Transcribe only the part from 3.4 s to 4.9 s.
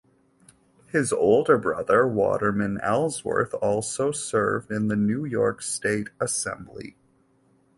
also served in